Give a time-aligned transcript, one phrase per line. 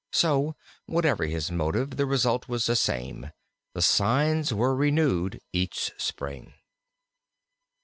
[0.11, 0.55] So,
[0.87, 3.29] whatever his motive, the result was the same:
[3.75, 6.55] the signs were renewed each spring.